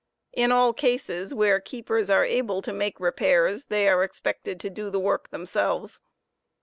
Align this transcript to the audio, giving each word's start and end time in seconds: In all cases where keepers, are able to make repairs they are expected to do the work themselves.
In 0.33 0.51
all 0.51 0.73
cases 0.73 1.31
where 1.31 1.59
keepers, 1.59 2.09
are 2.09 2.25
able 2.25 2.63
to 2.63 2.73
make 2.73 2.99
repairs 2.99 3.67
they 3.67 3.87
are 3.87 4.01
expected 4.03 4.59
to 4.61 4.71
do 4.71 4.89
the 4.89 4.99
work 4.99 5.29
themselves. 5.29 5.99